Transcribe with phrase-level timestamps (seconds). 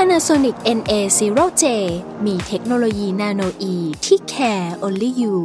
[0.00, 1.64] Panasonic NA0J
[2.26, 5.36] มีเทคโนโลยีนาโนอีที่ care only you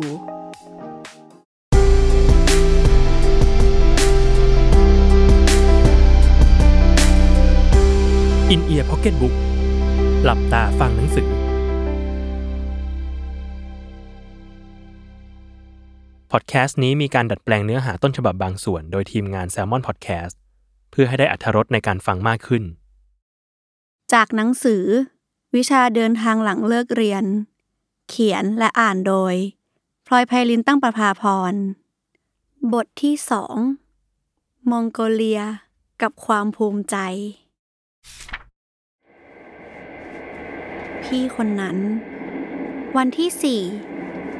[8.49, 9.33] อินเอียร์พ็อกเก็ตบุ๊ก
[10.23, 11.29] หลับตาฟังหนังสือ
[16.31, 20.35] พอดแคสต์นี้มีการดัดแปลงเนื้อหาต้นฉบับบางส่วน โดยทีมงาน Salmon Podcast
[20.91, 22.65] เพื่อให้ได้อัธรสในการฟังมากขึ้น
[24.13, 24.85] จากหนังสือ
[25.55, 27.25] วิชาเดินทางหลังเลิกเรียน
[28.09, 29.35] เขียนและอ่านโดย
[30.07, 31.53] พลอยไพลินตั้งประภาพร
[32.73, 33.55] บทที่สอง
[34.69, 35.41] มองโกเลีย
[36.01, 36.97] กับความภูมิใจ
[41.03, 41.77] พี่คนนั้น
[42.97, 43.61] วันที่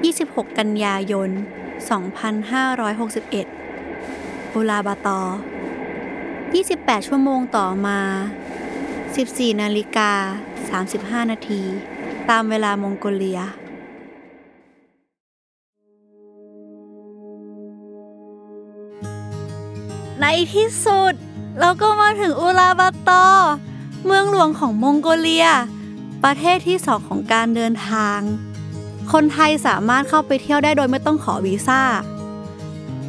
[0.06, 1.30] 4 26 กันยายน
[3.72, 5.22] 2561อุลาบาตอ
[6.50, 8.00] 28 ชั่วโมงต่อมา
[9.22, 10.12] 14นาฬิกา
[11.22, 11.62] 35 นาที
[12.30, 13.42] ตามเวลามองโกเลีย
[20.22, 21.14] ในที่สุด
[21.60, 23.26] เราก็มาถึงอุลาบาตอ
[24.06, 25.48] เมืองหลวงของมองโกเลีย
[26.24, 28.20] ประเทศที่สองของการเดินทาง
[29.14, 31.82] คนไทยสามารถเข้าไปเที่ยวได้โดยไม่ต้องขอวีซ่า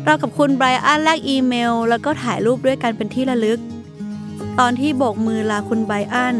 [0.05, 3.61] เรากับคุณไบรอันแลกอีเมล แล้วก็ถ่ายรูปด้วยกันเป็นที่ระลึก
[4.61, 6.37] ตอนที่โบกมือลาคุณไบรอัน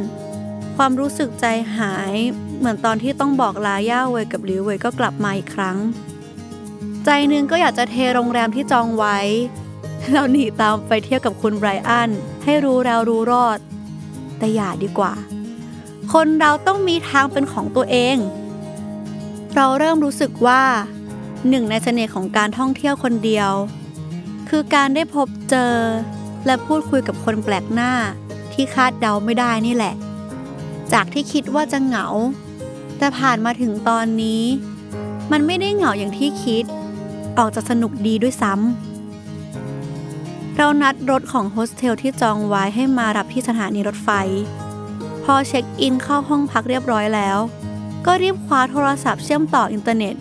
[0.77, 2.15] ความรู้สึกใจหาย
[2.59, 5.79] เหมือนตอนที่ต้องบอกลาย่าเวยกับหลิวเวยก็กลับมาอีกครั้ง
[7.05, 9.19] ใจนึงก็อยากจะเทโรงแรมที่จองไว้
[10.11, 12.11] เราหนีตามไปเที่ยวกับคุณไบรอัน
[12.45, 13.59] ให้รู้แล้วรู้รอด
[14.39, 15.15] แต่อย่าดีกว่า
[16.13, 18.17] คนเราต้องมีทางเป็นของตัวเอง
[19.55, 20.63] เราเริ่มรู้สึกว่า
[21.49, 23.51] หนึ่งในเสน่ห์ของการท่องเที่ยวคนเดียว
[24.49, 25.73] คือการได้พบเจอ
[26.47, 27.93] และพูดคุยกับคนแปลกหน้า
[28.53, 29.95] ที่คาดเดาไม่ได้นี่แหละ
[30.93, 32.07] จากที่คิดว่าจะเหงา
[32.99, 34.43] แต่ผ่านมาถึงตอนนี้
[35.33, 36.65] มันไม่ได้เหงาอย่างที่คิด
[37.39, 44.11] ออกจะสนุกดีด้วยซ้ำเรานัดรถของโฮสเทลที่จองไว้ให้มารับที่สถานีรถไฟ
[45.25, 47.39] พอเช็คอินเข้าห้องพักเรียบร้อยแล้ว
[48.07, 50.15] ก็รีบคว้าโทรศัพท์เชื่อมต่ออินเทอร์เน็ต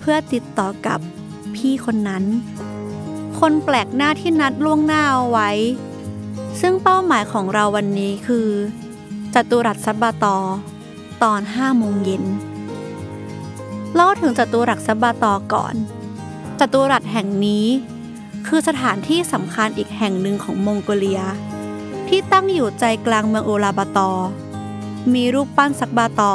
[0.00, 0.98] เพื่อติดต่อกับ
[1.56, 2.24] พี่คนนั้น
[3.40, 5.50] คนแปลกหน้าที่นัดล่วงหน้าเอาไว้
[6.60, 8.48] ซึ่งเป้าหมายของเราวันนี้คือ
[9.34, 10.36] จตุรัสซัคบาตอ
[11.22, 12.24] ตอน5โมงเย็น
[13.94, 15.74] เล่าถึงจตุรัสซัคบาตอก่อน
[16.60, 17.66] จตุรัสแห่งนี้
[18.46, 21.22] คือสถานที่สำคัญอีกแห่งหนึ่งของมองโกเลีย
[22.08, 24.10] ที่ตั้งอยู่ใจกลางเมืองโอลาบาตอ
[25.14, 26.34] มีรูปปั้นซักบาตอ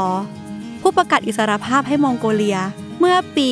[0.81, 2.59] ผู้ประกาศอิสรภาพให้มองโกเลีย
[3.00, 3.51] เมื่อปี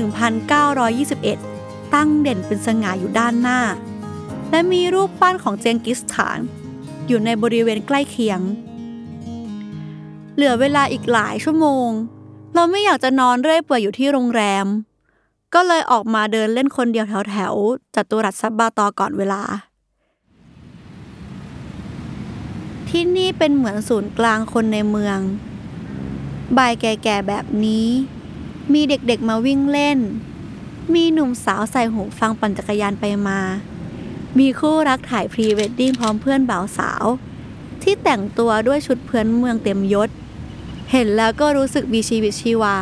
[0.00, 1.53] 1921
[1.94, 3.60] ตั้งเด่นเป็นสง่าอยู่ด้านหน้า
[4.50, 6.38] และมีรูปปั้นของเจงกิสถาน
[7.06, 8.40] อยู่ในบริเวณใกล้เคียง
[10.34, 11.88] เหลือเวลาอีกหลายชั่วโมง
[12.54, 14.66] เราไม่อยากจะนอนเรื่อยเปื่อยอยู่ที่โรงแรม
[15.54, 19.42] ก็เลยออกมาเดินเล่นคนเดียวแถวๆจัตุรัสซับบาตอก่อนเวลา
[22.88, 25.18] ที่นี่เป็นเหมือนศูนย์กลางคนในเมือง
[26.56, 27.88] บ่ายแก่ๆแบบนี้
[28.72, 29.98] มีเด็กๆมาวิ่งเล่น
[30.92, 33.40] มีหนุ่มสาวใส่หูฟังปั่นจักรยานไปมา
[34.38, 37.04] มีคู่รักถ่ายพรีเวดดิ้งพร้อมเพื่อนบ่าวสาว
[37.82, 40.10] ที่แต่งตัวด้วยชุดเพื่อนเมืองเต็มยศ
[40.90, 42.76] เห็นแล้วก็รู้สึกมีชีวิตชีวา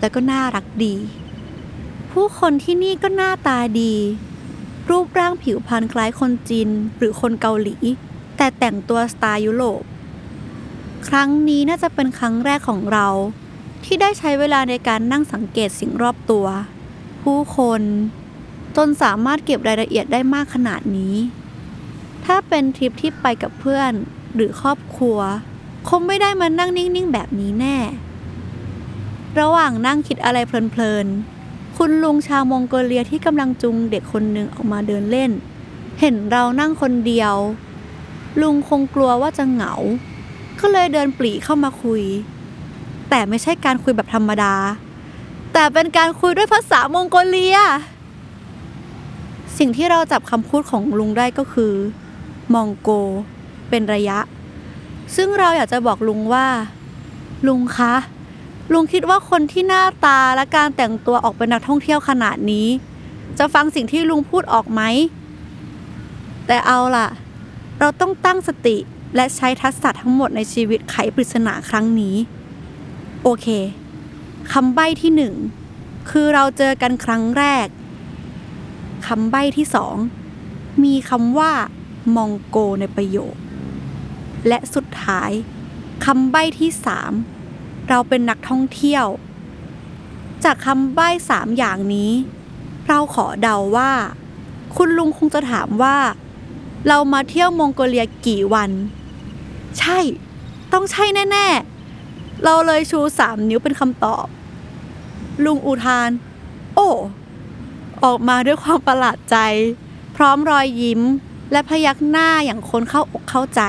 [0.00, 0.94] และก็น่ารักดี
[2.10, 3.94] ผู้คนที่นี่ก็หน้าตาดี
[4.90, 7.76] รูปร่างผิวพรรณคล้ายคนจีนหรือคนเกาหลี
[8.36, 9.82] แต่แต่งตัวสไตล์ยุโรป
[11.08, 13.08] ครั้งนี้น่าจะเป็นครั้งแรกของเรา
[13.84, 16.46] ที่ได้ใช้เวลาในการนั่งสังเกตสิ่งรอบตัว
[17.26, 17.82] ผู้คน
[18.76, 21.14] จนสามารถเก็บรายละเอียดได้มากขนาดนี้
[22.24, 23.92] ถ้าเป็นทริปที่ไปกับเพื่อน
[24.34, 25.18] หรือครอบครัว
[25.88, 27.76] คงไม่ได้มานั่งนิ่ง ๆ แบบนี้แน่
[29.38, 31.06] ระหว่างนั่งคิดอะไรเพลิน
[31.40, 35.30] ๆ คุณลุงชาวมองโกเลียที่กำลังจุงเด็กคนหนึ่งออกมาเดินเล่น
[36.00, 37.34] เห็นเรานั่งคนเดียว
[38.40, 39.74] ลุงคงกลัวว่าจะเหงา
[40.60, 42.02] ก็เลยเดินปรีเข้ามาคุย
[43.10, 44.54] แต่ไม่ใช่การคุยแบบธรรมดา
[45.58, 47.58] แต่เป็นการคุยด้วยภาษามองโกเลีย
[49.58, 51.74] สิ่งที่เราจับคำพูดของลุงได้ก็คือ
[52.54, 52.90] มองโก
[53.70, 54.18] เป็นระยะ
[55.16, 56.46] ซึ่งเราอยากจะบอกลุงว่า
[57.46, 57.94] ลุงคะ
[58.72, 62.68] ลุงคิดว่าคนที่หน้าตาและการแต่งตัวออกเป็นนักท่องเที่ยวขนาดนี้
[63.38, 64.82] จะฟังสิ่งที่ลุงพูดออกไหม
[66.46, 67.08] แต่เอาล่ะ
[67.80, 68.76] เราต้องตั้งสติ
[69.14, 72.16] และใช้ทักษะทั้งหมดในชีวิตไขปริศนาครั้งนี้
[73.24, 73.48] โอเค
[74.52, 75.34] คำใบ้ที่หนึ่ง
[76.10, 77.66] คือเราเจอกันครั้งแรก
[79.06, 79.96] คำใบ้ที่สอง
[80.84, 81.52] มีคำว่า
[82.16, 83.34] มองโกในประโยค
[84.48, 85.30] และสุดท้าย
[86.06, 87.12] คำใบ้ที่สาม
[87.88, 89.06] เราเป็นนักท่องเที่ยว
[90.44, 92.12] จากคำใบ้สามอย่างนี้
[92.88, 93.92] เราขอเดาว่า
[94.76, 95.96] คุณลุงคงจะถามว่า
[96.88, 98.70] เรามาเที่ยวมองโกเลียกี่วัน
[99.78, 99.98] ใช่
[100.72, 101.75] ต้องใช่แน่ ๆ
[102.44, 104.26] เราเลยชูสามนิ้วเป็นคำตอบ
[105.44, 106.10] ลุงอุทาน
[106.74, 106.88] โอ้
[108.04, 109.36] ออกมาด้วยความประหลาดใจ
[110.16, 111.00] พร้อมรอยยิ้ม
[111.52, 113.62] และพยักหน้าอย่างคนเข้าอกเข้าใจ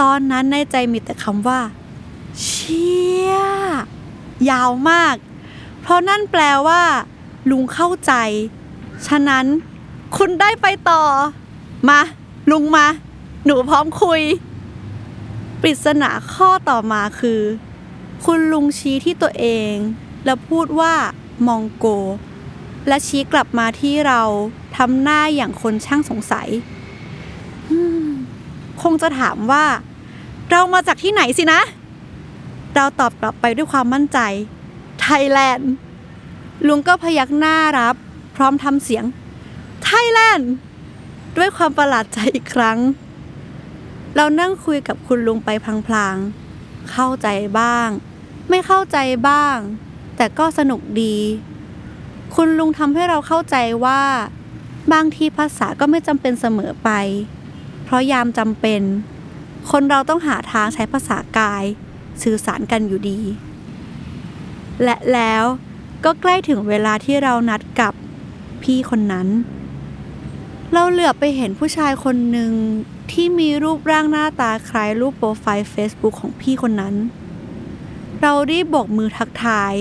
[0.00, 1.60] ตอนนั้นในใจมีแต่คำว่า
[2.42, 3.32] เชี่ย
[4.50, 5.14] ยาวมาก
[5.80, 6.82] เพราะนั่นแปลว่า
[7.50, 8.12] ลุงเข้าใจ
[9.06, 9.46] ฉะนั้น
[10.16, 11.02] คุณได้ไปต่อ
[11.88, 12.00] มา
[12.50, 12.86] ลุงมา
[13.44, 14.20] หนูพร้อมคุย
[15.66, 17.40] ปริศนาข้อต่อมาคือ
[18.24, 19.74] คุณลุงชี้ที่ตัวเอง
[20.24, 20.94] แล้วพูดว่า
[21.46, 21.86] มองโก
[22.88, 24.22] และชี้กลับมาที่เรา
[24.76, 26.48] ทำหน้าอย่างคนช่างสงสัย
[28.82, 29.64] คงจะถามว่า
[30.50, 31.60] เรามาจากที่ไหนสินะ
[32.74, 34.18] เราตอบกลับไปด้วยความมั่นใจ
[35.00, 35.70] ไทยแลนด์
[36.66, 37.94] ลุงก็พยักหน้ารับ
[38.36, 39.04] พร้อมทำเสียง
[39.84, 40.50] ไทยแลนด์
[41.36, 42.78] ด้วยความประหลาดใจอีกครั้ง
[44.16, 45.48] เรานั่งคุยกับคุณลุงไป
[45.86, 47.28] พลางๆ เข้าใจ
[47.58, 47.88] บ้าง
[48.48, 49.56] ไม่เข้าใจบ้าง
[50.16, 51.16] แต่ก็สนุกดี
[52.34, 54.02] คุณลุงทำให้เราเข้าใจว่า
[54.92, 56.90] บางทีภาษาก็ไม่จำเป็นเสมอไป
[57.84, 58.82] เพราะยามจำเป็น
[59.70, 61.64] คนเราต้องหาทางใช้ภาษากาย
[62.22, 63.20] สื่อสารกันอยู่ดี
[64.82, 65.44] และแล้ว
[66.04, 67.92] ก็ใกล้ถึงเวลาที่เรานัดกับ
[68.62, 69.28] พี่คนนั้น
[70.76, 72.52] เราเหลือบไปเห็นผู้ชายคนหนึ่ง
[73.12, 76.94] ที่มีรูปร่างหน้าตาคล้ายรูปโปรไฟล์ Facebook ของพี่คนนั้น
[78.20, 79.74] เรารีบโบกมือทักทาย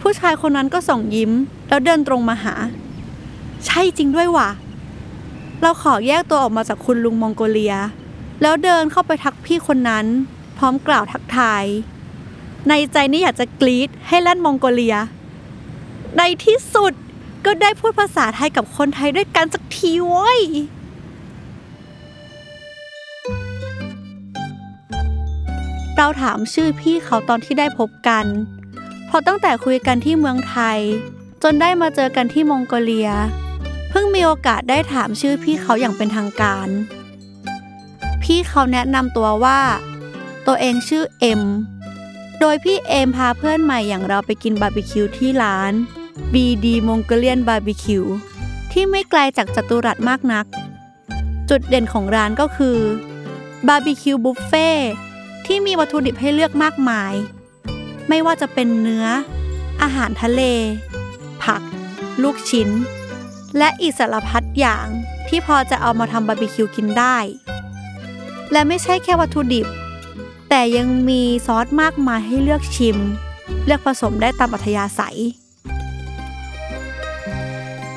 [0.00, 1.32] ผู้ชายคนนั้นก็ส่งยิ้ม
[1.68, 2.54] แล้วเดินตรงมาหา
[3.66, 4.50] ใช่จริงด้วยว่ะ
[5.62, 7.76] เราขอแยกตัวออกมาจากคุณลุงมองโกเลีย
[8.42, 10.06] แล้วเดินเข้าไปทักพี่คนนั้น
[10.58, 11.64] พร้อมกล่าวทักทาย
[12.68, 14.96] ในใจนี่อยากจะกรี๊ดให้แล่นมองโกเลีย
[16.16, 16.92] ในที่สุด
[17.44, 20.40] ก็ได้พูดภาษาไทยกับคนไทยด้วยกันสักทีเว้ย
[25.96, 28.24] เราถามชื่อพี่เขาตอนที่ได้พบกัน
[29.06, 30.78] เพราะตั้งแต่คุยกันที่เมืองไทย
[31.42, 33.10] จนได้มาเจอกันที่มองโกเลีย
[33.90, 36.68] เพิ่งมีโอกาสได้ถามชื่อพี่เขาอย่างเป็นทางการ
[38.22, 39.60] พี่เขาแนะนำตัวว่า
[40.46, 41.42] ตัวเองชื่อเอ็ม
[42.40, 45.72] โดยพี่เอ็มพาเพื่อนใหม่อย่างเราไปกินบาร์บีคิวที่ร้าน
[46.32, 48.08] BD Mongolian Barbecue
[48.72, 50.46] ที่ไม่ไกลจากจัตุรัสมากนัก
[51.50, 52.78] จุดเด่นของร้านก็คือ
[53.68, 54.68] บาร์บีคิวบุฟเฟ่
[55.46, 57.12] ที่มีวัตถุดิบให้เลือกมากมาย
[58.08, 59.06] ไม่ว่าจะเป็นเนื้อ
[59.82, 60.42] อาหารทะเล
[61.42, 61.62] ผัก
[62.22, 62.68] ลูกชิ้น
[63.58, 64.86] และอีกสารพัดอย่าง
[65.28, 67.16] ที่พอจะเอามาทำบาร์บีคิวกินได้
[68.52, 69.66] และไม่ใช่แค่วัตถุดิบ
[70.48, 72.96] แต่ยังมีซอสมากมายให้เลือกชิม
[73.66, 75.18] เลือกผสมได้ตามอัธยาศัย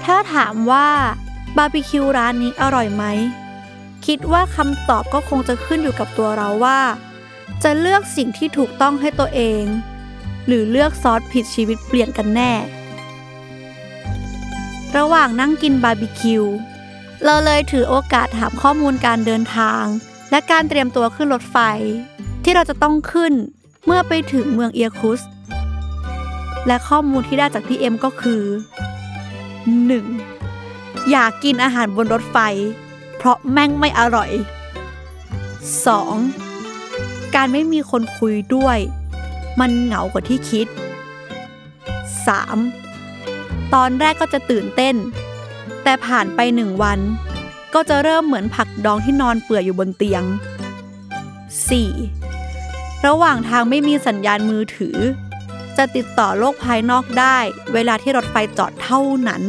[0.04, 0.88] ถ้าถามว่า
[1.58, 3.04] บาร์บีคิวร้านนี้อร่อยไหม
[4.06, 6.80] คิดว่าคำตอบก็คงจะขึ้นอยู่กับตัวเราว่า
[7.64, 9.64] จะเลือกสิ่งที่ถูกต้องให้ตัวเอง
[10.48, 12.54] หรือเลือกซอสผิดชีวิตเปลี่ยนกันแน่
[14.98, 16.44] ระหว่างนั่งกินบาร์บีคิว
[17.26, 19.84] เราเลยถือโอกาสถามข้อมูลการเดินทาง
[20.32, 21.58] และการเตรียมตัวขึ้นรถไฟ
[22.44, 23.34] ที่เราจะต้องขึ้น
[23.86, 25.22] เมื่อไปถึงเมืองอีร์คุตสค์
[26.68, 28.44] และข้อมูลที่ได้จากพี่เอ็มก็คือ
[29.62, 31.10] 1.
[31.12, 32.38] อยากกินอาหารบนรถไฟ
[33.18, 34.32] เพราะแม่งไม่อร่อย
[36.24, 37.36] 2.
[37.36, 38.78] การไม่มีคนคุยด้วย
[39.60, 40.68] มันเหงากว่าที่คิด
[42.96, 43.74] 3.
[43.74, 44.96] ตอนแรกก็จะตื่นเต้น
[45.84, 47.00] แต่ผ่านไปหนึ่งวัน
[47.74, 50.24] ก็จะเริ่มเหมือนผักดองที่นอนเปื่อยอยู่บนเตียง
[51.46, 53.06] 4.
[53.08, 54.98] ระหว่างทางไม่มีสัญญาณมือถือ
[55.82, 57.38] จะติดต่อโลกภายนอกได้
[57.74, 59.44] เวลาที่รถไฟจอดเท่านั้น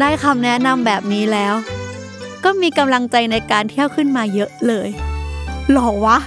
[0.00, 1.54] ได้คำแนะนำแบบนี้แล้ว
[2.44, 4.88] ก็มีกำลังใจในการเที่ยวขึ้นมาเยอะเลย
[5.70, 6.18] หรอวะ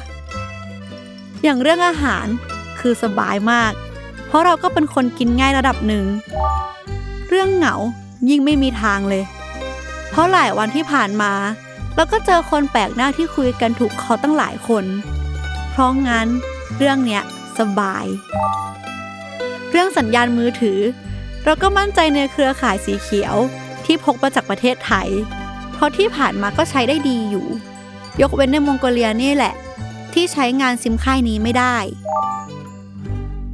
[1.44, 2.26] อย่างเรื่องอาหาร
[2.80, 3.72] คือสบายมาก
[4.28, 6.06] เพราะเราก็เป็นคนกินง่ายระดับหนึ่ง
[7.30, 7.76] เรื่องเหงา
[8.30, 9.24] ยิ่งไม่มีทางเลย
[10.10, 11.34] เพราะหลายวันที่ผ่านมา
[11.96, 14.86] เราก็เจอคนแปลกหน้าที่คุยกันถูกคอตั้งหลายคน
[15.72, 16.28] เพราะงั้น
[16.78, 17.24] เรื่องเนี้ย
[17.60, 18.06] สบาย
[19.70, 20.80] เรื่องสัญญาณมือถือ
[21.44, 23.36] เราก็มั่นใจในเครือข่ายสีเขียว
[23.86, 25.10] ที่พกมาจากประเทศไทย
[25.74, 27.48] เพราะที่ผ่านมาก็ใช้ได้ดีอยู่
[28.22, 29.54] ยกเว้นในมองโกเลียนี่แหละ
[30.14, 31.78] ที่ใช้งานซิมค่ายนี้ไม่ได้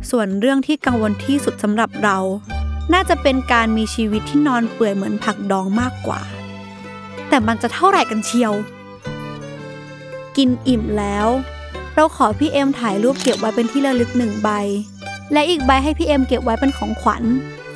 [0.10, 2.18] ส่วนเรื่องที่กังวลที่สุดสำหรับเรา
[2.94, 6.22] น่าจะเป็นการมีชีวิตที่นอนเปื่อยเหมือนผักดองมากกว่า
[7.30, 8.54] แต่มันจะเท่าไหร่กันเชียว
[10.38, 11.28] กินอิ่มแล้ว
[11.96, 14.50] เราขอพี่เอ็มถ่ายรูปเก็บไว้เป็นที่ระลึกหนึ่งใบ
[15.34, 17.24] และอีกใบให้พี่เอ็มเก็บไว้เป็นของขวัญ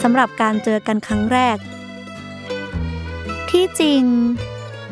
[0.01, 1.57] สำหรับการเจอกันครั้งแรก
[3.49, 4.03] ที่จริง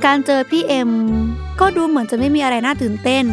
[0.05, 0.91] การเจอพี่เอ็ม
[1.59, 3.25] ก็ดูเหมือนจะไม่มีอะไรน่าตื่นเต้น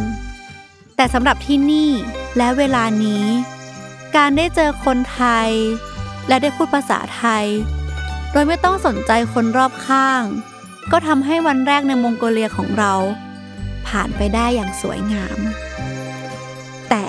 [0.96, 1.90] แต่สำหรับที่นี่
[2.36, 3.24] และเวลานี้
[4.16, 5.50] การได้เจอคนไทย
[6.28, 7.46] และได้พูดภาษาไทย
[8.32, 10.22] โดยไม่ต้องสนใจคนรอบข้าง
[10.92, 12.94] ก็ทำให้วันแรกในมองโกเลียของเรา
[13.88, 15.38] ผ่านไปได้อย่างสวยงาม
[16.90, 17.04] แต่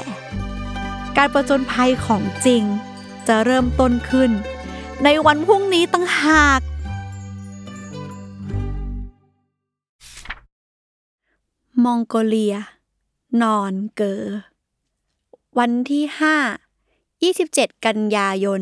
[1.17, 2.63] การประจนภัยของจริง
[3.27, 4.31] จะเริ่มต้นขึ้น
[5.03, 6.61] ในวันพรุ่งนี้ตั้งหาก
[11.83, 12.55] มองโกเลีย
[13.41, 14.21] นอนเกอ
[15.59, 16.03] วันที่
[16.79, 18.61] 5 27 กันยายน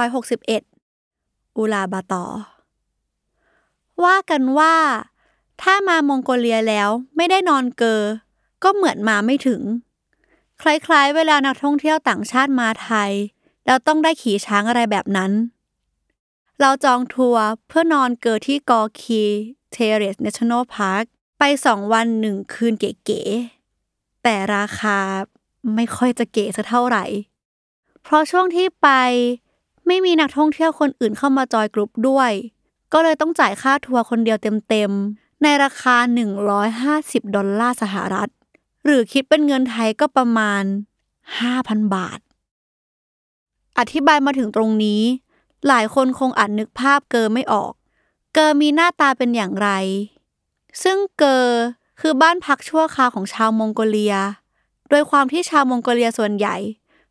[0.00, 2.26] 2561 อูลานบาตอ
[4.04, 4.76] ว่ากันว่า
[5.62, 8.00] ถ้ามามองโกเลียแล้วไม่ได้นอนเกอ
[8.62, 9.62] ก็เหมือนมาไม่ถึง
[10.60, 13.12] คล้ายๆ เวลานักท่องเที่ยวต่างชาติมาไทย
[13.66, 15.32] แล้วต้องได้ขี่ช้างอะไรแบบนั้น
[16.60, 19.22] เราจองทัวร์เพื่อนอนเกอที่กอร์คี
[19.72, 21.04] เทเรลจ์ National Park
[21.38, 24.98] ไปสองวันหนึ่งคืนเก๋ๆ แต่ราคา
[25.74, 27.04] ไม่ค่อยจะเก๋สักเท่าไหร่
[28.02, 28.88] เพราะช่วงที่ไป
[29.86, 32.30] ไม่มีนักท่องเที่ยวคนอื่นเข้ามาจอยกรุ๊ปด้วย
[32.92, 35.96] ก็เลยต้องจ่ายค่าทัวร์คนเดียวเต็มๆ ในราคา
[36.66, 38.30] 150 ดอลลาร์สหรัฐ
[38.84, 40.62] หรือคิดเป็นเงินไทยก็ประมาณ
[41.28, 42.18] 5,000 บาท
[43.78, 45.02] อธิบายมาถึงตรงนี้
[45.66, 47.72] หลายคนคงอาจนึกภาพเกอไม่ออก
[48.34, 49.68] เกอมีหน้าตาเป็นอย่างไร
[50.82, 51.46] ซึ่งเกอ
[52.00, 54.16] คือบ้านพักชั่วคราวของชาวมองโกเลีย
[54.90, 56.56] โดยความที่ชาวมองโกเลียส่วนใหญ่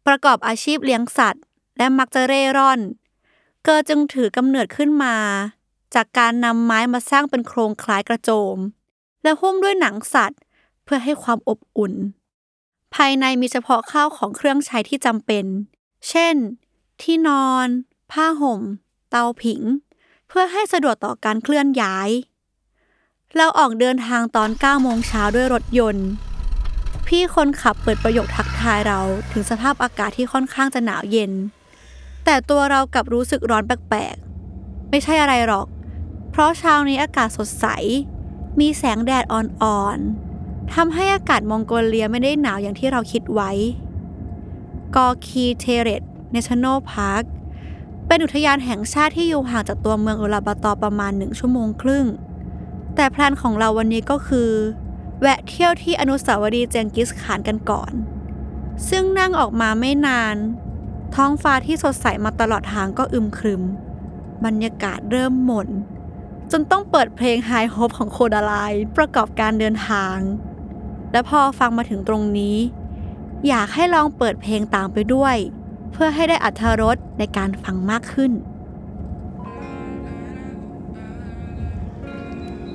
[0.08, 1.44] ประกอบอาชีพเลี้ยงสัตว์
[1.78, 2.80] และมักจะเร่ร่อน
[3.64, 5.16] เกอจึงถือกำเนิดขึ้นมา
[5.96, 8.58] จากการนำไม้มาสร้างเป็นโครงคล้ายกระโจม
[9.24, 10.40] และหุ้มด้วยหนังสัตว์
[10.84, 11.94] เพื่อให้ความอบอุ่น
[12.96, 15.46] ภายในมีเฉพาะข้าวของเครื่องใช้ที่จำเป็น
[16.10, 16.36] เช่น
[17.02, 17.68] ที่นอน
[18.12, 18.62] ผ้าห่ม
[19.10, 19.62] เตาผิง
[20.28, 22.10] เพื่อให้สะดวกต่อการเคลื่อนย้าย
[23.36, 26.08] เราออกเดินทางตอน9โมงเช้าด้วยรถยนต์
[27.08, 31.32] พี่คนขับเปิดประโยคทักทายเราถึงสภาพอากาศที่ค่อนข้างจะหนาวเย็น
[32.26, 35.68] แต่ตัวเรากลับรู้สึกร้อนแปลกๆ ไม่ใช่อะไรหรอก
[36.38, 37.66] เพราะเช้านี้อากาศสดใส
[38.60, 43.52] มีแสงแดดอ่อนๆทำให้อากาศมองโกเลียไม่ได้หนาวอย่างที่เราคิดไว้
[44.96, 47.24] กอร์คีเทเรลจ์ National Park
[48.08, 52.06] เป็นอุทยานแห่งชาติที่อยู่ห่างจากตัวเมืองอูลานบาตอประมาณหนึ่งชั่วโมงครึ่ง
[52.96, 54.50] แต่ plan ของเราวันนี้ก็คือ
[55.22, 57.92] แวะเที่ยวที่อนุสาวรีย์เจงกิสข่านกันก่อน
[58.90, 60.36] ซึ่งนั่งออกมาไม่นาน
[61.16, 63.64] ท้องฟ้าที่สดใสมาตลอดทางก็อึมครึม
[64.46, 65.70] บรรยากาศเริ่มหม่น
[66.52, 68.54] จนต้องเปิดเพลง High Hope ของ Kodaline
[68.98, 70.18] ประกอบการเดินทาง
[71.12, 72.58] และพอฟังมาถึงตรงนี้
[73.48, 75.36] อยากให้ลองเปิดเพลงตามไปด้วย
[75.92, 78.32] เพื่อให้ได้อัธรสในการฟังมากขึ้น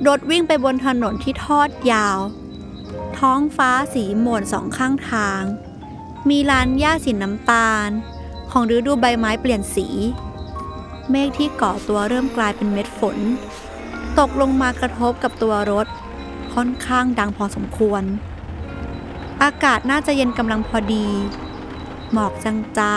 [0.07, 2.19] รถวิ่งไปบนถนนที่ทอดยาว
[3.17, 5.41] ท้องฟ้าสีหม่นสองข้างทาง
[6.29, 7.89] มีลานหญ้าสีน้ำตาล
[8.51, 9.87] ของฤดูใบไม้เปลี่ยนสี
[11.11, 13.17] เมฆที่ก่อตัวเริ่มกลายเป็นเม็ดฝน
[14.19, 15.87] ตกลงมากระทบกับตัวรถ
[16.53, 18.03] ค่อนข้างดังพอสมควร
[19.43, 21.07] อากาศน่าจะเย็นกำลังพอดี
[22.11, 22.47] หมอกจ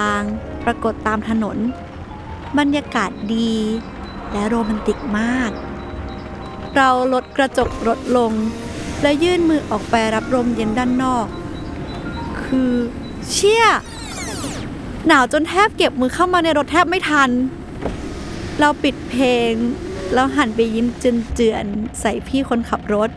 [0.04, 1.56] างๆ ปรากฏตามถนน
[2.58, 3.54] บรรยากาศดี
[4.32, 5.50] และโรแมนติกมาก
[6.76, 8.32] เราลดกระจกรถลง
[9.02, 11.26] และยื่นมือออกไปรับลมเย็นด้านนอก
[12.42, 12.72] คือ
[13.30, 13.64] เชี่ย
[15.06, 17.30] หนาวจนแทบเก็บมือเข้ามาในรถแทบไม่ทัน
[18.60, 19.52] เราปิดเพลง
[20.14, 23.10] แล้วหันไปยิ้มเจือนๆใส่พี่คนขับรถ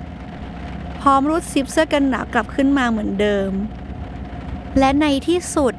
[0.99, 3.51] พร้อมรูดซิปเสื้อกันหนาวกลับขึ้นมาเหมือนเดิม
[4.79, 5.73] และในที่สุด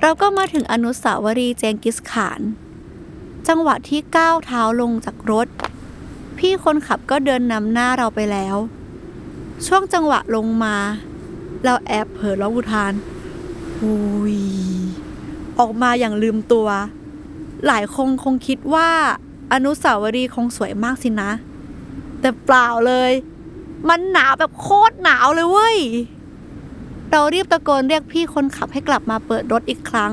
[0.00, 2.40] เราก็มาถึงอนุสาวรีย์เจงกิสขาน
[3.48, 5.48] จังหวะที่ก้าวเท้าลงจากรถ
[6.38, 8.56] พี่คนขับก็เดินนำหน้าเราไปแล้ว
[9.66, 10.76] ช่วงจังหวะลงมา
[11.64, 12.92] เราแอบเผลอร้องอุทาน
[13.78, 13.94] หุ
[14.36, 14.38] ย
[15.58, 16.68] ออกมาอย่างลืมตัว
[17.66, 18.90] หลายคงคงคิดว่า
[19.52, 21.30] อนุสาวรีย์คงสวยมากสินะ
[22.20, 23.12] แต่เปล่าเลย
[23.88, 25.78] มันหนาวแบบโคตรหนาวเลยเว้ย
[27.10, 30.12] เรารีบตะโกนเรียกพี่คนขับให้กลับมาเปิดรถอีกครั้ง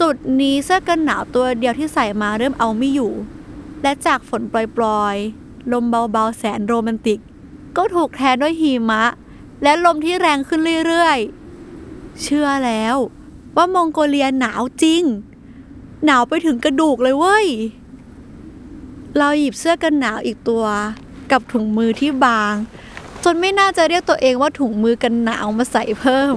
[0.00, 3.12] จุดนี้เสื้อกันหนาวตัวเดียวที่ใส่มาเริ่มเอาไม่อยู่
[3.82, 7.20] และจากฝนปลอยๆ ลมเบาๆแสนโรแมนติก
[7.76, 9.04] ก็ถูกแทนด้วยหิมะ
[9.62, 12.96] และลมที่แรงขึ้นเรื่อยๆ เชื่อแล้ว
[13.56, 15.02] ว่ามองโกเลียหนาวจริง
[16.04, 17.46] หนาวไปถึงกระดูกเลยเว้ย
[19.16, 20.64] เราหยิบเสื้อกันหนาวอีกตัว
[21.30, 22.54] กับถุงมือที่บาง
[23.24, 26.36] จนไม่น่าจะเรียกตัวเองว่าถุงมือกันหนาวมาใส่เพิ่ม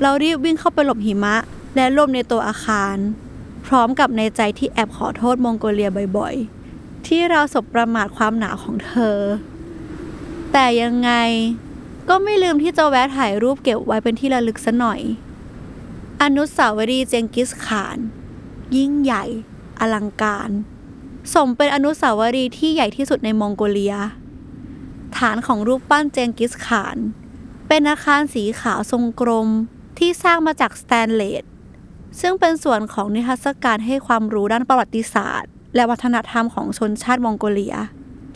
[0.00, 1.36] เรารีบวิ่งเข้าไปหลบหิมะ
[1.76, 2.96] และหลบในตัวอาคาร
[3.66, 9.18] พร้อมกับในใจที่แอบขอโทษมองโกเลียบ่อยๆ ที่เราสบประมาทความหนาวของเธอ
[10.52, 11.10] แต่ยังไง
[12.08, 15.00] ก็ไม่ลืมที่จะแวะถ่ายรูปเก็บไว้เป็นที่ระลึกซะหน่อย
[16.22, 17.98] อนุสาวรีย์เจงกิสข่าน
[18.76, 19.24] ยิ่งใหญ่
[19.80, 20.50] อลังการ
[21.34, 23.96] สมเป็นอนุสาวรีย์ที่ใหญ่ที่สุดในมองโกเลีย
[25.16, 26.96] ฐานของรูปปั้นเจงกิสข่าน
[27.68, 29.48] เป็นอาคารสีขาวทรงกลม
[29.98, 31.44] ที่สร้างมาจากสแตนเลส
[32.20, 37.76] ซึ่งเป็นส่วนของนิทรรศการให้ความรู้ด้านประวัติศาสตร์ และวัฒนธรรมของชนชาติมองโกเลีย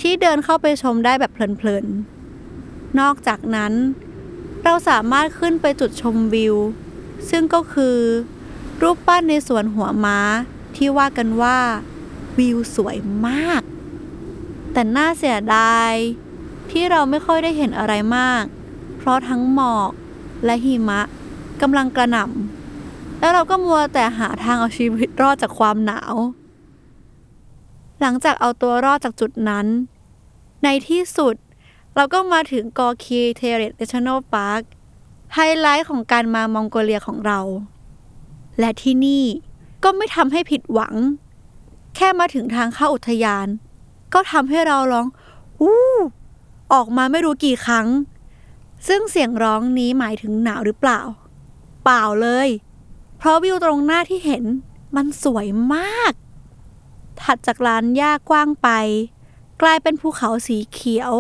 [0.01, 3.73] ที่เดินเข้าไปชมได้แบบเพลินๆ นอกจากนั้น
[4.65, 6.57] เราสามารถขึ้นไปจุดชมวิว
[7.31, 7.97] ซึ่งก็คือ
[8.83, 10.19] รูปปั้นในสวนหัวม้า
[10.77, 11.59] ที่ว่ากันว่า
[12.39, 12.97] วิวสวย
[13.27, 13.63] มาก
[14.73, 15.93] แต่น่าเสียดาย
[16.71, 18.45] ที่เราไม่ค่อยได้เห็นอะไรมาก
[18.97, 19.91] เพราะทั้งหมอก
[20.45, 21.01] และหิมะ
[21.63, 26.15] กำลังกระหน่ำแล้วเราก็มัวแต่หาทางเอาชีวิตรอดจากความหนาว
[28.01, 29.67] หลังจากเอาตัวรอดจากจุดนั้น
[30.65, 31.35] ในที่สุด
[31.95, 34.61] เราก็มาถึงกอร์คีเทเรลจ์ National Park
[35.35, 37.41] ไฮไลท์ของการมามองโกเลียของเรา
[38.59, 39.25] และที่นี่
[39.85, 40.95] ก็ไม่ทำให้ผิดหวัง
[41.97, 43.47] แค่มาถึงทางเข้าอุทยาน
[44.13, 45.07] ก็ทำให้เราร้อง
[45.61, 45.81] อู้
[46.73, 47.89] ออกมาไม่รู้กี่ครั้ง
[48.89, 51.01] ซึ่งเสียงร้องนี้หมายถึงหนาวหรือเปล่า
[51.85, 52.49] เปล่าเลย
[53.19, 54.45] เพราะวิวตรงหน้าที่เห็น
[54.97, 56.13] มันสวยมาก
[57.21, 58.69] ถัดจากลานหญ้ากว้างไป
[59.63, 61.13] กลายเป็นภูเขาสีเขียว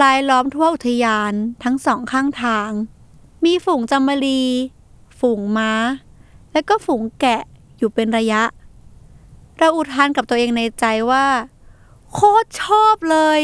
[0.00, 1.32] ลายล้อมทั่วอุทยาน
[1.64, 2.70] ทั้งสองข้างทาง
[3.44, 4.42] มีฝูงจำมะรี
[5.18, 5.72] ฝูงม้า
[6.54, 7.42] และก็ฝูงแกะ
[7.76, 8.42] อยู่เป็นระยะ
[9.58, 11.26] เราอุทานกับตัวเองในใจว่า
[12.12, 13.40] โคตรชอบเลย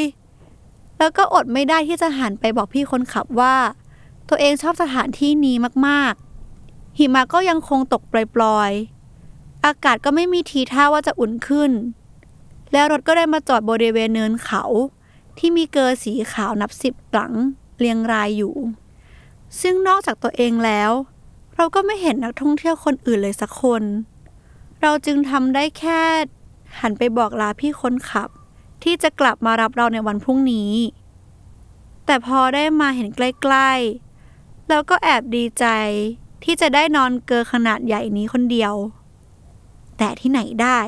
[0.98, 3.56] แล้วก็อดไม่ได้ที่จะหันไปบอกพี่คนขับว่า
[4.28, 11.70] ตัวเองชอบสถานที่นี้มากๆ หิมะก็ยังคงตกปล่อยๆ อากาศก็ไม่มีทีท่าว่าจะอุ่นขึ้น
[12.72, 14.62] แล้วรถก็ได้มาจอดบริเวณเนินเขา
[15.38, 17.32] ที่มีเกอสีขาวนับสิบหลัง
[17.78, 18.54] เรียงรายอยู่
[19.60, 20.90] ซึ่งนอกจากตัวเองแล้ว
[21.62, 23.82] เราก็ไม่เห็นนักท่องเที่ยวคนอื่นเลยสักคน
[24.82, 26.00] เราจึงทำได้แค่
[26.80, 28.28] หันไปบอกลาพี่คนขับ
[28.82, 30.72] ที่จะกลับมารับเราในวันพรุ่งนี้
[32.06, 35.66] แต่พอได้มาเห็นใกล้ๆ เราก็แอบดีใจ
[36.44, 38.74] ที่จะได้นอนเกอขนาดใหญ่นี้คนเดียว
[39.98, 40.78] แต่ที่ไหนได้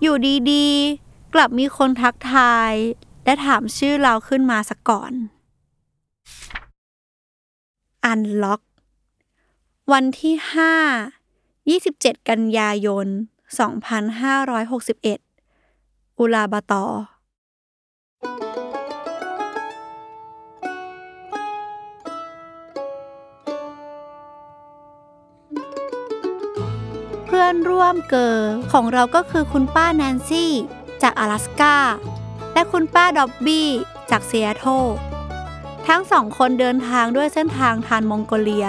[0.00, 0.16] อยู่
[0.52, 2.72] ดีๆ กลับมีคนทักทาย
[3.24, 5.12] และถามชื่อเราขึ้นมาสักก่อน
[8.06, 8.60] อันล็อก
[9.94, 10.34] วันที่
[11.66, 13.06] 5 27 กันยายน
[14.62, 16.86] 2561 อุลาบาตอ
[27.24, 28.36] เพื่อนร่วมเกอ
[28.72, 30.52] ของเราก็คือคุณป้าแนนซี่
[31.02, 31.76] จากอะแลสกา
[32.52, 33.68] และคุณป้าดอบบี้
[34.10, 34.58] จากซีแอตเทิล
[35.86, 38.68] ทั้งสองคนเดินทางด้วยเส้นทางทรานส์มองโกเลีย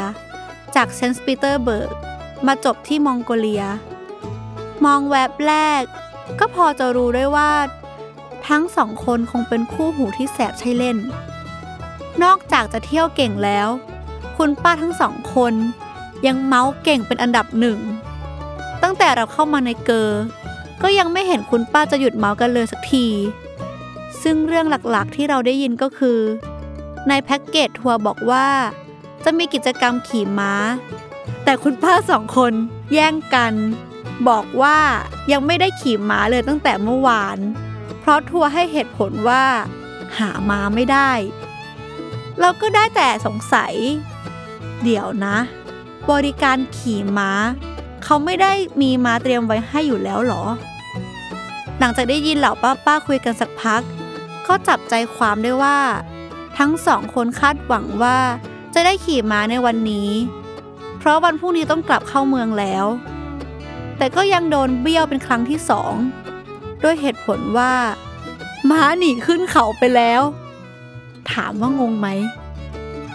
[0.75, 1.91] จากเซนต์ปีเตอร์สเบิร์ก
[2.47, 3.65] มาจบที่มองโกเลีย
[4.85, 5.83] มองแวบแรก
[6.39, 7.51] ก็พอจะรู้ได้ว่า
[8.47, 10.97] ทั้งสองคนคงเป็นคู่หูที่แสบใช่เล่น
[12.23, 13.67] นอกจากจะเที่ยวเก่งแล้ว
[14.37, 15.53] คุณป้าทั้งสองคน
[16.27, 17.79] ยังเมาส์เก่งเป็นอันดับหนึ่ง
[18.81, 20.09] ตั้งแต่เราเข้ามาในเกอ
[20.81, 23.07] ก็ยังไม่เห็นคุณป้าจะหยุดเมาส์กันเลยสักที
[24.21, 26.19] ซึ่งเรื่องหลักๆที่เราได้ยินก็คือ
[27.07, 28.47] ในแพ็กเกจทัวร์บอกว่า
[29.23, 30.53] จะมีกิจกรรมขี่ม้า
[31.43, 32.53] แต่คุณป้าสองคน
[32.93, 33.53] แย่งกัน
[34.29, 34.77] บอกว่า
[35.31, 37.37] ยังไม่ได้ขี่ม้าเลยตั้งแต่เมื่อวาน
[37.99, 39.43] เพราะทัวร์ให้เหตุผลว่า
[40.17, 41.11] หาม้าไม่ได้
[42.39, 43.73] เราก็ได้แต่สงสัย
[44.83, 45.37] เดี๋ยวนะ
[46.11, 47.31] บริการขี่ม้า
[48.03, 48.51] เขาไม่ได้
[48.81, 50.43] มีม้าเตรียมไว้ให้อยู่แล้วหรอ
[51.79, 53.81] หลังจากได้ยินเหล่าป้าป้าๆคุยกันสักพัก
[54.47, 55.77] ก็จับใจความได้ว่า
[56.57, 58.17] ทั้งสองคนคาดหวังว่า
[58.79, 60.09] จะได้ขี่ม้าในวันนี้
[60.99, 62.85] เพราะวันพรุ่งนี้ต้องกลับเข้าเมืองแล้ว
[63.97, 65.93] แต่ก็ยังโดนเบี้ยวเป็นครั้งที่สอง
[66.83, 67.73] ด้วยเหตุผลว่า
[68.69, 70.21] ม้าหนีขึ้นเขาไปแล้ว
[71.31, 72.07] ถามว่างงไหม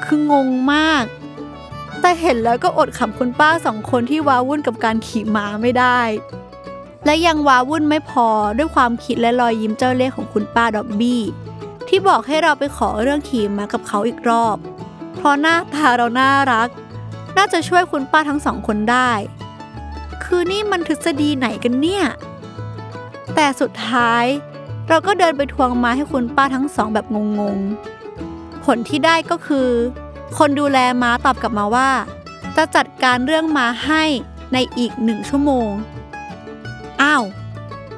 [0.04, 1.04] คืองงมาก
[2.00, 6.00] แต่เห็นแล้วก็อดขำคุณป้าสองคนที่ว้าวุ่นกับการขี่ม้าไม่ได้
[7.04, 11.22] และยังว้าวุ่นไม่พอด้วยความคิดและรอยยิ้มเจ้าเล่ห์ของคุณป้าดอบบี้
[11.88, 14.58] ที่บอกให้เราไปขอเรื่องขี่ม้ากับเขาอีกรอบ
[15.22, 16.68] เพราะหน้าตาเราน่ารัก
[17.36, 19.10] น่าจะช่วยคุณป้าทั้งสองคนได้
[20.24, 22.04] คือนี่มันทฤษฎีไหนกันเนี่ย
[23.34, 24.24] แต่สุดท้าย
[24.88, 27.06] เราก็เดินไปทวงมาให้คุณป้าทั้งสองแบบ
[27.38, 29.68] งงๆ ผลที่ได้ก็คือ
[30.38, 31.90] คนดูแลม้าตอบกลับมาว่า
[32.56, 34.04] จะจัดการเรื่องม้าให้
[34.52, 35.70] ในอีกหนึ่งชั่วโมง
[37.02, 37.24] อ้าว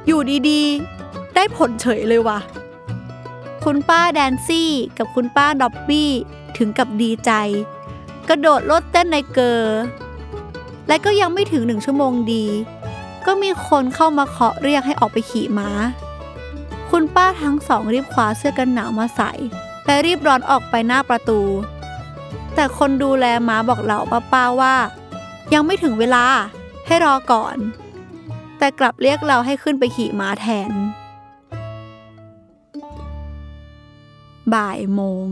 [0.06, 2.38] อยู่ดีๆ ได้ผลเฉยเลยว่ะ
[3.64, 6.12] คุณป้าแดนซี่กับคุณป้าด็อบบี้
[6.58, 7.32] ถึงกับดีใจ
[8.28, 9.80] กระโดดโลดเต้นในเกอร์
[10.88, 12.44] และก็ยังไม่ถึงหนึ่งชั่วโมงดี
[13.26, 15.70] ก็มีคนเข้ามาเคาะเรียกให้ออกไปขี่ม้า
[16.90, 19.32] คุณป้าทั้งสองรีบคว้าเสื้อกันหนาวมาใส่
[19.84, 21.40] และรีบร้อนออกไปหน้าประตู
[22.54, 24.00] แต่คนดูแลม้าบอกเหล่า
[24.32, 24.74] ป้าๆว่า
[25.54, 26.24] ยังไม่ถึงเวลา
[26.86, 27.56] ให้รอก่อน
[28.58, 30.72] แต่กลับเรียกเราให้ขึ้นไปขี่ม้าแทน
[34.54, 35.26] บ่ายโมง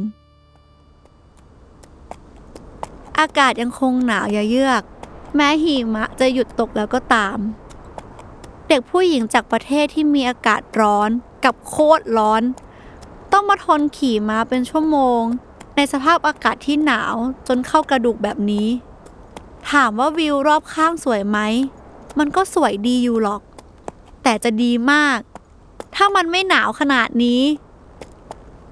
[3.23, 4.83] อากาศยังคงหนาวเยือก
[5.35, 7.39] แม้หิมะจะหยุดตกแล้วก็ตาม
[8.69, 11.11] เด็กผู้หญิงจากประเทศที่มีอากาศร้อน
[11.45, 12.43] กับโคตรร้อน
[13.33, 15.23] ต้องมาทนขี่ม้าเป็นชั่วโมง
[15.77, 17.15] ในสภาพอากาศที่หนาว
[17.49, 18.69] จนเข้ากระดูกแบบนี้
[19.71, 21.39] ถามว่าวิวรอบข้างสวยไหม
[22.19, 23.43] มันก็สวยดีอยู่หรอก
[24.23, 25.19] แต่จะดีมาก
[25.95, 27.43] ถ้ามันไม่หนาวขนาดนี้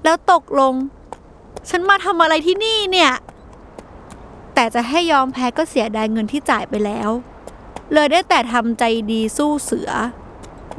[0.03, 0.73] แล้วตกลง
[1.69, 3.11] ฉันมาทำอะไรที่นี่เนี่ย
[4.53, 7.09] แต่จะให้ยอมแพ้ก็เสียดายเงินที่จ่ายไปแล้ว
[7.93, 9.89] เลยได้แต่ทำใจดีสู้เสือ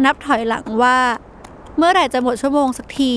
[0.05, 0.99] นับถอยหลังว่า
[1.77, 3.15] เมื่อไหร่จะหมดชั่วโมงสักที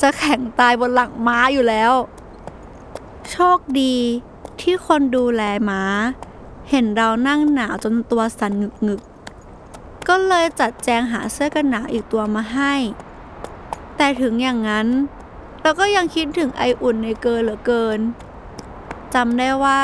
[0.00, 1.92] จะแข่งตายบนหลังม้าอยู่แล้ว
[3.30, 3.96] โชคดี
[4.60, 5.82] ที่คนดูแลม้า
[6.70, 8.52] เห็นเรานั่งหนาวจนตัวสั่น
[8.88, 12.74] งึกๆ ก็เลยจัดแจงหาเสื้อกันหนาวอีกตัวมาให้
[13.96, 14.88] แต่ถึงอย่างนั้น
[15.62, 18.00] เราก็ยังคิดถึงไออุ่นในเกอเหลือเกิน
[19.14, 19.82] จำได้ว่า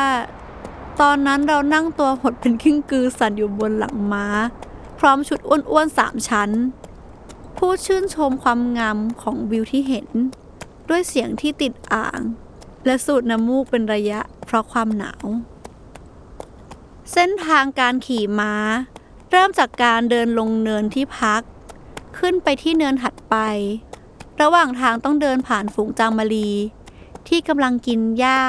[1.00, 4.26] ตอนนั้นเรานั่งตัวหดเป็นกิ้งกือสั่นอยู่บนหลังม้า
[4.98, 6.50] พร้อมชุดอ้วนๆสามชั้น
[7.56, 10.08] ผู้ชื่นชมความงามของวิวที่เห็น
[10.88, 12.20] ด้วยเสียงที่ติดอ่าง
[12.86, 15.24] และสูดน้ำมูกเป็นระยะเพราะความหนาว
[17.12, 18.54] เส้นทางการขี่ม้า
[19.30, 21.42] เริ่มจากการเดินลงเนินที่พัก
[22.18, 23.36] ขึ้นไปที่เนินถัดไป
[24.40, 26.50] ระหว่างทางต้องเดินผ่านฝูงจามรี
[27.28, 28.40] ที่กำลังกินหญ้า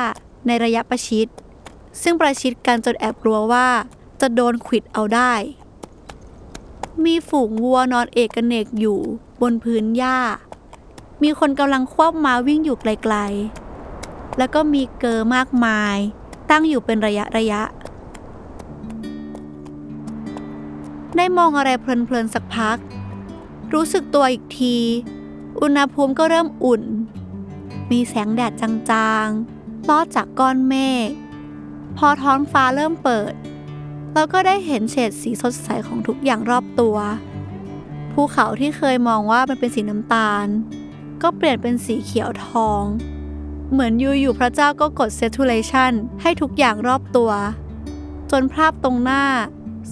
[0.45, 1.28] ในระยะประชิด
[2.02, 3.67] ซึ่งประชิดกันจนแอบกลัวว่า
[4.21, 5.34] จะโดนขิดเอาได้
[7.06, 8.99] มีฝูงวัวนอนเอกเนกอยู่
[9.41, 10.19] บนพื้นหญ้า
[11.23, 15.97] มีคนกำลังควบมาวิ่งอยู่ไกลๆ แล้วก็มีเกอร์มากมาย
[16.49, 17.62] ตั้งอยู่เป็นระยะระยะ
[21.15, 22.78] ได้มองอะไรเพลินๆสักพัก
[23.73, 24.78] รู้สึกตัวอีกที
[25.62, 26.84] อุณหภูมิก็เริ่มอุ่น
[27.91, 29.59] มีแสงแดดจางๆ
[29.89, 30.76] ลอดจากก้อนเม
[31.08, 31.10] ฆ
[31.98, 33.34] พอท้องฟ้าเริ่มเปิด
[34.13, 36.98] เราก็ได้เห็นเฉดสีสดใสของทุกอย่างรอบตัว
[38.12, 40.48] ภูเขาที่เคยมองว่ามันเป็นสีน้ำตาล
[41.22, 42.84] ก็เปลี่ยนเป็นสีเขียวทอง
[43.72, 47.32] เหมือนอยู่ๆพระเจ้าก็กด saturation ให้ทุกอย่างรอบตัว
[48.32, 49.24] จนภาพตรงหน้า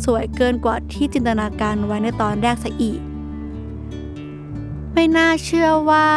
[0.04, 3.00] สวยเกินกว่าที่จินตนาการไว้ในตอนแรกซะอีก
[4.94, 6.08] ไม่น่าเชื่อว่า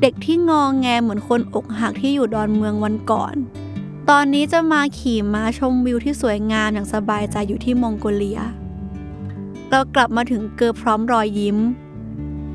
[0.00, 3.34] เด็กที่งองแงเหมือนคนอกหักที่อยู่ดอนเมืองวันก่อน
[4.08, 8.40] ตอนนี้จะมาขี่ม้าชมวิวที่สวยงามอย่างสบายใจอยู่ที่มองโกเลีย
[9.70, 11.58] เรากลับมาถึงเกอพร้อมรอยยิ้ม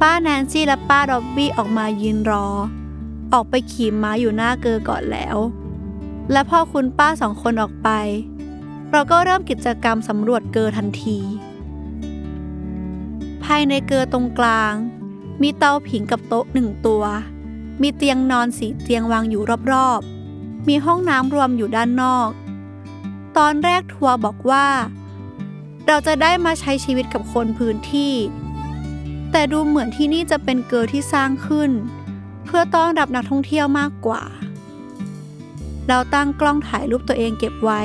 [0.01, 2.47] ป้าแนนซี่และป้าดอบบี้ออกมายืนรอ
[3.33, 5.37] ออกไปขี่ม้าอยู่หน้าเกอก่อนแล้ว
[6.31, 7.89] และพอคุณป้าสองคนออกไป
[8.91, 11.19] เราก็เริ่มกิจกรรมสำรวจเกอทันที
[13.43, 14.73] ภายในเกอตรงกลาง
[15.41, 17.03] มีเตาผิงกับโต๊ะหนึ่งตัว
[17.83, 19.41] มีเตียงนอนสีเตียงวางอยู่
[19.71, 22.29] รอบๆ มีห้องน้ำรวมอยู่ด้านนอก
[23.37, 24.67] ตอนแรกทัวร์บอกว่า
[25.87, 28.13] เราจะได้มาใช้ชีวิตกับคนพื้นที่
[29.31, 31.71] แต่ดูเหมือนที่นี่จะเป็นเกอที่สร้างขึ้น
[32.45, 34.23] เพื่อต้อนรับนักท่องเที่ยวมากกว่า
[35.87, 37.81] เราตั้งกล้องถ่ายรูปตัวเองเก็บไว้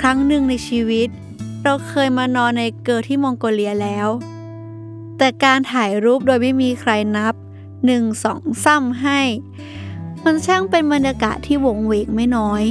[0.00, 1.08] ครั้งหนึ่งในชีวิต
[1.64, 4.08] เราเคยมานอนในเกอที่มองโกเลียแล้ว
[5.18, 7.34] แต่การถ่ายรูปโดยไม่มีใครนับ
[7.86, 9.20] หนึ่งสองซ้ำให้
[10.24, 12.62] มันช่างเป็นบรรยากาศที่วงเวงไม่น้อย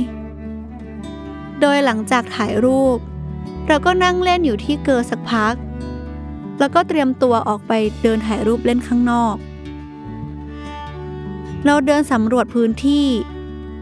[1.62, 2.98] โดยหลังจากถ่ายรูป
[3.67, 5.56] เราก็นั่งเล่นอยู่ที่เกอสักพัก
[6.60, 7.72] แล้วก็เตรียมตัวออกไป
[8.04, 9.36] เดินถ่ายรูปเล่นข้างนอก
[11.65, 13.08] เราเดินสำรวจพื้นที่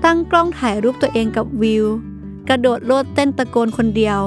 [0.06, 1.86] ตั้งกล้องถ่ายรูปตัวเองกับวิว
[2.48, 4.20] กระโดดโลดเต้นตะโกนคนเดียว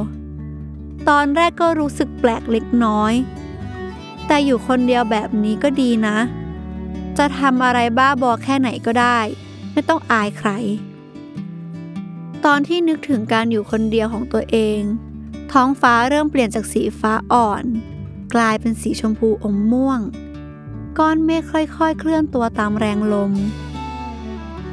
[1.08, 3.12] ตอนแรกก็รู้สึกแปลกเล็กน้อย
[4.26, 6.16] แต่อยู่คนเดียวแบบนี้ก็ดีนะ
[7.18, 9.18] จะทำอะไรบ้าบอแค่ไหนก็ได้
[9.72, 10.50] ไม่ต้องอายใคร
[12.44, 14.80] ตอนที่นึกถึงการอยู่คนเดียวของตัวเอง
[15.52, 17.64] ท้องฟ้าเริ่มเปลี่ยนจากสีฟ้าอ่อน
[18.34, 20.00] กลายเป็นสีชมพูอมม่วง
[20.98, 23.32] ก้อนเมฆค่อยๆ เคลื่อนตัวตามแรงลม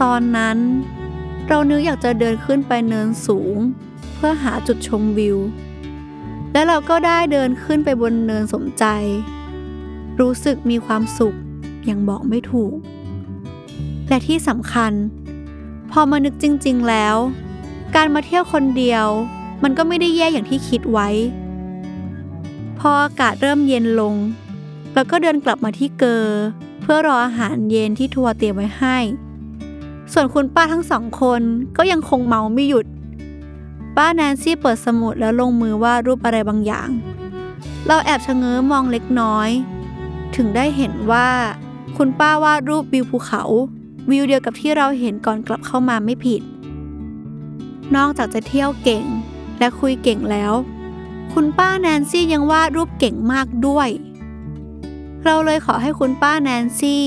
[0.02, 0.58] ตอนนั้น
[1.48, 3.58] เรานึกอยากจะเดินขึ้นไปเนินสูง
[4.16, 5.38] เพื่อหาจุดชมวิว
[6.52, 8.86] และเราก็ได้เดินขึ้นไปบนเนินสมใจ
[10.20, 11.36] รู้สึกมีความสุข
[11.90, 12.76] ยังบอกไม่ถูก
[14.08, 14.92] และที่สำคัญ
[15.92, 17.16] พอมานึกจริง ๆแล้ว
[17.96, 19.06] การมาเที่ยวคนเดียว
[19.64, 21.10] มันก็ไม่ได้แย่อย่างที่คิดไว้
[22.80, 24.16] พออากาศเริ่มเย็นลง
[24.94, 26.24] เราก็เดินกลับมาที่เกอ
[26.82, 28.98] เพื่อรออาหารเย็นที่ทัวร์เตรียมไว้ให้
[30.14, 31.42] ส่วนคุณป้าทั้งสองคน
[31.78, 32.86] ก็ยังคงเมาไม่หยุด
[33.96, 36.90] ป้าแนนซี่เปิดสมุดแล้วลงมือวาดรูปอะไรบางอย่าง
[37.88, 39.50] เราแอบชะเง้อมองเล็กน้อย
[40.36, 41.30] ถึงได้เห็นว่า
[41.98, 43.44] คุณป้าวาดรูปวิวภูเขา
[44.12, 46.42] วิวเดียวกับที่เราเห็นก่อนกลับเข้ามาไม่ผิด
[47.96, 49.06] นอกจากจะเที่ยวเก่ง
[49.60, 50.54] และคุยเก่งแล้ว
[51.34, 53.90] คุณป้าแนนซี่ยังวาดรูปเก่งมากด้วย
[55.24, 57.06] เราเลยขอให้คุณป้าแนนซี่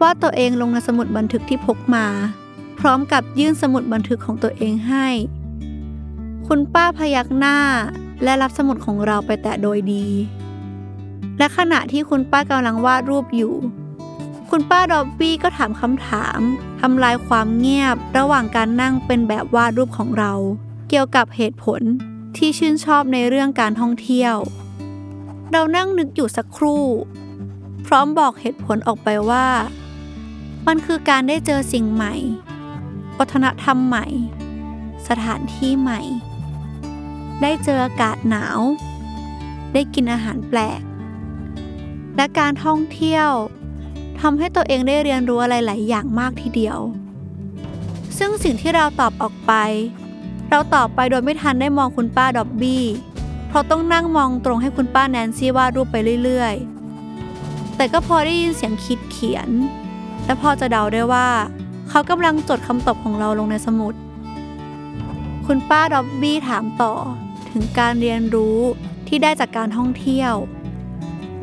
[0.00, 2.06] วาดตัวเองลงในสมุดบันทึกที่พกมา
[2.80, 5.06] พร้อมกับยื่นสมุดบันทึกของตัวเองให้
[6.46, 7.58] คุณป้าพยักหน้า
[8.22, 10.06] และรับสมุดของเราไปแต่โดยดี
[11.38, 13.54] และขณะที่คุณป้ากำลังวาดรูปอยู่
[14.50, 16.40] คุณป้าดอบบี้ก็ถามคำถาม
[16.80, 20.32] ทำลายความเงียบ ระหว่างการนั่งเป็นแบบวาดรูปของเรา
[20.88, 21.80] เกี่ยวกับเหตุผล
[22.36, 24.34] ที่ชื่นชอบในเรื่องการท่องเที่ยว
[25.52, 26.84] เรานั่งนึกอยู่สักครู่
[27.86, 29.48] พร้อมบอกเหตุผลออกไปว่า
[30.66, 32.14] มันคือการได้เจอสิ่งใหม่
[33.18, 34.06] วัฒนธรรมใหม่
[35.08, 36.00] สถานที่ใหม่
[37.42, 38.58] ได้เจออากาศหนาว
[39.72, 40.82] ได้กินอาหารแปลก
[42.16, 43.30] และการท่องเที่ยว
[44.20, 46.78] ทำให้ตัวเองได้เรียนรู้อะไรหลายอย่างมากทีเดียว
[48.18, 49.52] ซึ่งสิ่งที่เราตอบออกไป
[50.50, 52.84] เราตอบไปโดยไม่ทันได้มองคุณป้าดอบบี้
[53.48, 59.48] เพราะต้องนั่งมองตรงให้คุณป้าแนนซี่วาดรูปไปเรื่อยๆ แต่ก็พอได้ยินเสียงคิดเขียน
[60.24, 61.28] และพอจะเดาได้ว่า
[61.88, 63.94] เขากำลังจดคำตอบของเราลงในสมุด
[65.46, 66.92] คุณป้าดอบบี้ถามต่อ
[67.50, 68.58] ถึงการเรียนรู้
[69.08, 70.34] ที่ได้จากการท่องเที่ยว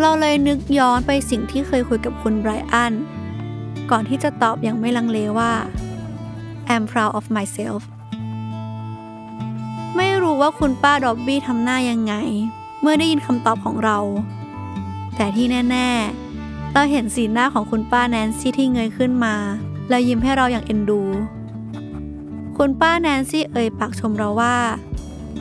[0.01, 2.93] เราเลยนึกย้อนไปสิ่งที่เคยคุยกับคุณไบรอัน
[3.91, 5.53] ก่อนที่จะตอบอย่างไม่ลังเลว่า
[6.73, 7.81] I'm proud of myself
[9.95, 12.13] ไม่รู้ว่าคุณป้าดอบบี้ทำหน้ายังไง
[12.81, 13.97] เมื่อได้ยินคำตอบของเรา
[15.15, 15.89] แต่ที่แน่
[16.33, 19.35] ๆ เราเห็นสีหน้าของคุณป้าแนนซี่ที่เงยขึ้นมา
[19.89, 21.01] แล้วยิ้มให้เราอย่างเอ็นดู
[22.57, 24.55] คุณป้าแนนซี่เอ่ยปากชมเราว่า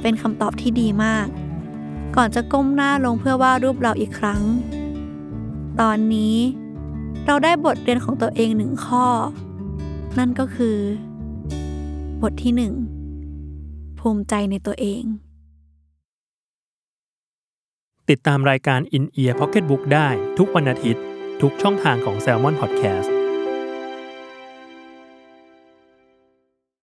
[0.01, 1.27] เป็นคำตอบที่ดีมาก
[2.17, 4.43] ก่อนจะก้มหน้าลงเพื่อวาดรูปเราอีกครั้ง
[5.81, 6.37] ตอนนี้
[7.27, 9.07] เราได้บทเรียนของตัวเองหนึ่งข้อ
[10.19, 10.77] นั่นก็คือ
[12.23, 12.75] บทที่หนึ่ง
[13.99, 15.03] ภูมิใจในตัวเอง
[18.09, 21.03] ติดตามรายการ In Ear Pocketbook ได้ทุกวันอาทิตย์
[21.41, 23.11] ทุกช่องทางของ Salmon Podcast